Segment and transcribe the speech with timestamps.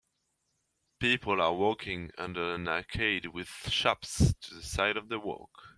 [0.99, 5.51] people are walking under an arcade with shops to the side of the walk.